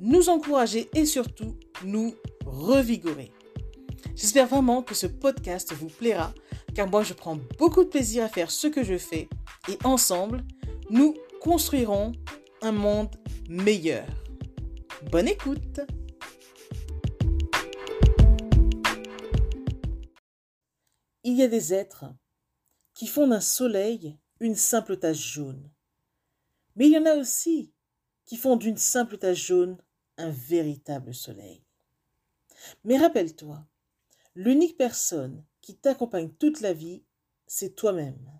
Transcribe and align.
nous 0.00 0.28
encourager 0.28 0.88
et 0.94 1.06
surtout 1.06 1.56
nous 1.84 2.14
revigorer. 2.44 3.32
J'espère 4.14 4.46
vraiment 4.46 4.82
que 4.82 4.94
ce 4.94 5.06
podcast 5.06 5.72
vous 5.72 5.88
plaira 5.88 6.32
car 6.74 6.88
moi 6.88 7.02
je 7.02 7.14
prends 7.14 7.38
beaucoup 7.58 7.84
de 7.84 7.88
plaisir 7.88 8.24
à 8.24 8.28
faire 8.28 8.50
ce 8.50 8.66
que 8.66 8.84
je 8.84 8.98
fais 8.98 9.28
et 9.68 9.78
ensemble, 9.84 10.44
nous 10.90 11.14
construirons 11.40 12.12
un 12.62 12.72
monde 12.72 13.14
meilleur. 13.48 14.06
Bonne 15.10 15.28
écoute 15.28 15.80
Il 21.24 21.34
y 21.34 21.42
a 21.42 21.48
des 21.48 21.74
êtres 21.74 22.04
qui 22.94 23.06
font 23.06 23.26
d'un 23.26 23.40
soleil 23.40 24.16
une 24.40 24.54
simple 24.54 24.96
tache 24.96 25.32
jaune. 25.34 25.70
Mais 26.76 26.86
il 26.86 26.92
y 26.92 26.98
en 26.98 27.06
a 27.06 27.16
aussi 27.16 27.72
qui 28.26 28.36
font 28.36 28.56
d'une 28.56 28.76
simple 28.76 29.18
tache 29.18 29.46
jaune 29.46 29.78
un 30.18 30.30
véritable 30.30 31.14
soleil. 31.14 31.62
Mais 32.84 32.98
rappelle-toi, 32.98 33.66
l'unique 34.34 34.76
personne 34.76 35.44
qui 35.60 35.76
t'accompagne 35.76 36.30
toute 36.30 36.60
la 36.60 36.72
vie, 36.72 37.04
c'est 37.46 37.74
toi-même. 37.74 38.30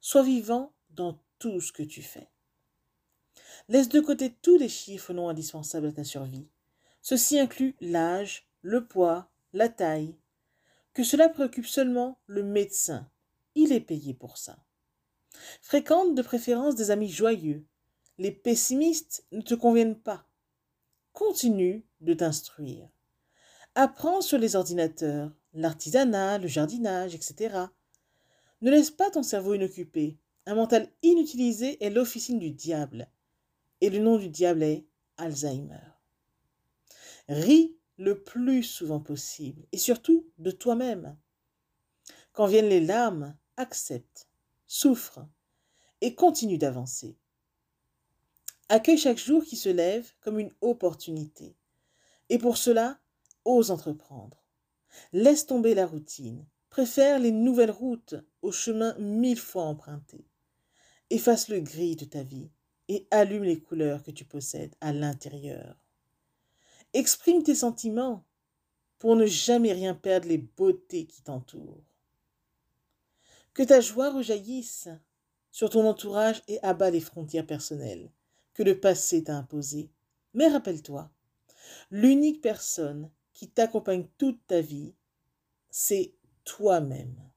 Sois 0.00 0.22
vivant 0.22 0.72
dans 0.90 1.18
tout 1.38 1.60
ce 1.60 1.72
que 1.72 1.82
tu 1.82 2.02
fais. 2.02 2.28
Laisse 3.68 3.88
de 3.88 4.00
côté 4.00 4.34
tous 4.42 4.56
les 4.56 4.68
chiffres 4.68 5.12
non 5.12 5.28
indispensables 5.28 5.88
à 5.88 5.92
ta 5.92 6.04
survie. 6.04 6.48
Ceci 7.00 7.38
inclut 7.38 7.76
l'âge, 7.80 8.48
le 8.62 8.86
poids, 8.86 9.30
la 9.52 9.68
taille. 9.68 10.16
Que 10.94 11.04
cela 11.04 11.28
préoccupe 11.28 11.66
seulement 11.66 12.18
le 12.26 12.42
médecin. 12.42 13.10
Il 13.54 13.72
est 13.72 13.80
payé 13.80 14.14
pour 14.14 14.38
ça. 14.38 14.58
Fréquente 15.60 16.14
de 16.14 16.22
préférence 16.22 16.74
des 16.74 16.90
amis 16.90 17.08
joyeux. 17.08 17.66
Les 18.18 18.30
pessimistes 18.30 19.24
ne 19.32 19.40
te 19.40 19.54
conviennent 19.54 19.98
pas. 19.98 20.26
Continue 21.24 21.86
de 22.00 22.14
t'instruire. 22.14 22.88
Apprends 23.76 24.22
sur 24.22 24.38
les 24.38 24.56
ordinateurs, 24.56 25.30
l'artisanat, 25.54 26.38
le 26.38 26.48
jardinage, 26.48 27.14
etc. 27.14 27.66
Ne 28.60 28.72
laisse 28.72 28.90
pas 28.90 29.08
ton 29.08 29.22
cerveau 29.22 29.54
inoccupé. 29.54 30.18
Un 30.46 30.56
mental 30.56 30.90
inutilisé 31.02 31.82
est 31.82 31.90
l'officine 31.90 32.40
du 32.40 32.50
diable. 32.50 33.08
Et 33.80 33.88
le 33.88 34.00
nom 34.00 34.18
du 34.18 34.30
diable 34.30 34.64
est 34.64 34.84
Alzheimer. 35.16 35.94
Ris 37.28 37.76
le 37.98 38.20
plus 38.20 38.64
souvent 38.64 39.00
possible 39.00 39.64
et 39.70 39.78
surtout 39.78 40.26
de 40.38 40.50
toi-même. 40.50 41.16
Quand 42.32 42.46
viennent 42.46 42.68
les 42.68 42.84
larmes, 42.84 43.36
accepte, 43.56 44.26
souffre 44.66 45.20
et 46.00 46.16
continue 46.16 46.58
d'avancer. 46.58 47.16
Accueille 48.72 48.96
chaque 48.96 49.18
jour 49.18 49.44
qui 49.44 49.56
se 49.56 49.68
lève 49.68 50.14
comme 50.22 50.38
une 50.38 50.50
opportunité. 50.62 51.54
Et 52.30 52.38
pour 52.38 52.56
cela, 52.56 52.98
ose 53.44 53.70
entreprendre. 53.70 54.42
Laisse 55.12 55.44
tomber 55.44 55.74
la 55.74 55.86
routine. 55.86 56.46
Préfère 56.70 57.18
les 57.18 57.32
nouvelles 57.32 57.70
routes 57.70 58.14
aux 58.40 58.50
chemins 58.50 58.96
mille 58.98 59.38
fois 59.38 59.64
empruntés. 59.64 60.24
Efface 61.10 61.48
le 61.48 61.60
gris 61.60 61.96
de 61.96 62.06
ta 62.06 62.22
vie 62.22 62.50
et 62.88 63.06
allume 63.10 63.44
les 63.44 63.60
couleurs 63.60 64.02
que 64.02 64.10
tu 64.10 64.24
possèdes 64.24 64.74
à 64.80 64.94
l'intérieur. 64.94 65.76
Exprime 66.94 67.42
tes 67.42 67.54
sentiments 67.54 68.24
pour 68.98 69.16
ne 69.16 69.26
jamais 69.26 69.74
rien 69.74 69.94
perdre 69.94 70.28
les 70.28 70.38
beautés 70.38 71.04
qui 71.04 71.20
t'entourent. 71.20 71.84
Que 73.52 73.64
ta 73.64 73.82
joie 73.82 74.12
rejaillisse 74.12 74.88
sur 75.50 75.68
ton 75.68 75.86
entourage 75.86 76.42
et 76.48 76.58
abat 76.62 76.88
les 76.88 77.00
frontières 77.00 77.46
personnelles 77.46 78.10
que 78.54 78.62
le 78.62 78.78
passé 78.78 79.24
t'a 79.24 79.36
imposées. 79.36 79.90
Mais 80.34 80.48
rappelle-toi, 80.48 81.10
l'unique 81.90 82.40
personne 82.40 83.10
qui 83.32 83.48
t'accompagne 83.48 84.08
toute 84.18 84.46
ta 84.46 84.60
vie, 84.60 84.94
c'est 85.70 86.14
toi-même. 86.44 87.30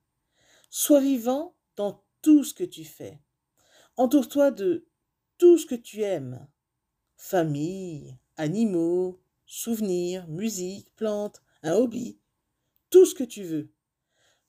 Sois 0.69 1.01
vivant 1.01 1.55
dans 1.75 2.03
tout 2.21 2.43
ce 2.43 2.53
que 2.53 2.63
tu 2.63 2.83
fais. 2.83 3.19
Entoure-toi 3.97 4.51
de 4.51 4.87
tout 5.37 5.57
ce 5.57 5.65
que 5.65 5.75
tu 5.75 6.01
aimes. 6.01 6.47
Famille, 7.15 8.17
animaux, 8.35 9.21
souvenirs, 9.45 10.27
musique, 10.27 10.93
plantes, 10.95 11.41
un 11.63 11.73
hobby, 11.73 12.19
tout 12.89 13.05
ce 13.05 13.15
que 13.15 13.23
tu 13.23 13.43
veux. 13.43 13.71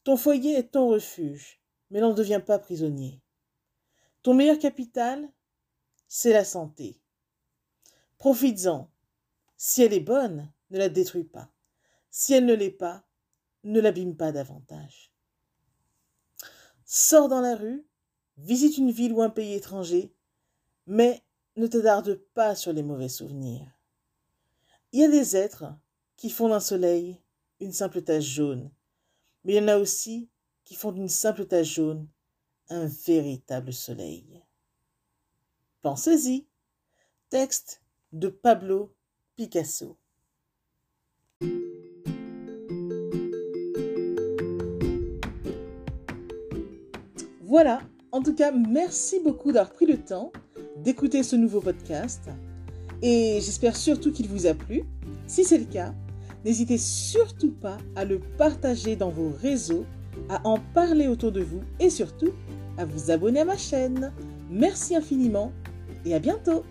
Ton 0.04 0.16
foyer 0.16 0.54
est 0.54 0.72
ton 0.72 0.88
refuge, 0.88 1.60
mais 1.90 2.00
n'en 2.00 2.14
deviens 2.14 2.40
pas 2.40 2.58
prisonnier. 2.58 3.20
Ton 4.22 4.34
meilleur 4.34 4.58
capital, 4.58 5.28
c'est 6.08 6.32
la 6.32 6.44
santé. 6.44 7.00
Profites-en. 8.18 8.90
Si 9.56 9.82
elle 9.82 9.92
est 9.92 10.00
bonne, 10.00 10.52
ne 10.70 10.78
la 10.78 10.88
détruis 10.88 11.24
pas. 11.24 11.50
Si 12.10 12.34
elle 12.34 12.46
ne 12.46 12.54
l'est 12.54 12.70
pas, 12.70 13.04
ne 13.64 13.80
l'abîme 13.80 14.16
pas 14.16 14.32
davantage. 14.32 15.12
Sors 16.84 17.28
dans 17.28 17.40
la 17.40 17.56
rue, 17.56 17.86
visite 18.36 18.78
une 18.78 18.90
ville 18.90 19.12
ou 19.12 19.22
un 19.22 19.30
pays 19.30 19.54
étranger, 19.54 20.14
mais 20.86 21.22
ne 21.56 21.66
te 21.66 21.78
darde 21.78 22.14
pas 22.34 22.54
sur 22.54 22.72
les 22.72 22.82
mauvais 22.82 23.08
souvenirs. 23.08 23.66
Il 24.92 25.00
y 25.00 25.04
a 25.04 25.08
des 25.08 25.36
êtres 25.36 25.74
qui 26.16 26.30
font 26.30 26.48
d'un 26.48 26.60
soleil 26.60 27.20
une 27.60 27.72
simple 27.72 28.02
tache 28.02 28.24
jaune, 28.24 28.70
mais 29.44 29.54
il 29.54 29.56
y 29.56 29.60
en 29.60 29.68
a 29.68 29.78
aussi 29.78 30.30
qui 30.64 30.74
font 30.74 30.92
d'une 30.92 31.08
simple 31.08 31.46
tache 31.46 31.74
jaune 31.74 32.08
un 32.68 32.86
véritable 32.86 33.72
soleil. 33.72 34.35
Pensez-y. 35.82 36.46
Texte 37.30 37.82
de 38.12 38.28
Pablo 38.28 38.94
Picasso. 39.36 39.96
Voilà, 47.42 47.80
en 48.12 48.22
tout 48.22 48.34
cas, 48.34 48.50
merci 48.52 49.20
beaucoup 49.20 49.52
d'avoir 49.52 49.72
pris 49.72 49.86
le 49.86 49.98
temps 49.98 50.32
d'écouter 50.78 51.22
ce 51.22 51.36
nouveau 51.36 51.60
podcast 51.60 52.28
et 53.02 53.38
j'espère 53.40 53.76
surtout 53.76 54.12
qu'il 54.12 54.28
vous 54.28 54.46
a 54.46 54.54
plu. 54.54 54.84
Si 55.26 55.44
c'est 55.44 55.58
le 55.58 55.64
cas, 55.64 55.94
n'hésitez 56.44 56.78
surtout 56.78 57.52
pas 57.52 57.78
à 57.94 58.04
le 58.04 58.20
partager 58.38 58.96
dans 58.96 59.10
vos 59.10 59.30
réseaux, 59.30 59.84
à 60.28 60.46
en 60.46 60.58
parler 60.74 61.06
autour 61.06 61.32
de 61.32 61.42
vous 61.42 61.62
et 61.78 61.90
surtout 61.90 62.32
à 62.78 62.84
vous 62.84 63.10
abonner 63.10 63.40
à 63.40 63.44
ma 63.44 63.56
chaîne. 63.56 64.12
Merci 64.50 64.94
infiniment 64.94 65.52
et 66.04 66.14
à 66.14 66.18
bientôt. 66.18 66.64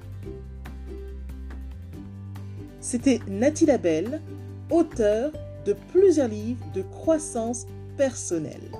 C'était 2.80 3.20
Nathalie 3.28 3.66
Labelle, 3.66 4.22
auteure 4.70 5.32
de 5.66 5.74
plusieurs 5.92 6.28
livres 6.28 6.64
de 6.74 6.84
croissance 6.84 7.66
personnelle. 7.98 8.72